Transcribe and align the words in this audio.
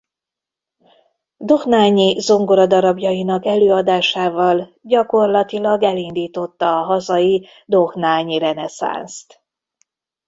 Dohnányi 1.37 2.19
zongoradarabjainak 2.19 3.45
előadásával 3.45 4.75
gyakorlatilag 4.81 5.83
elindította 5.83 6.79
a 6.79 6.83
hazai 6.83 7.47
Dohnányi-reneszánszt. 7.65 9.41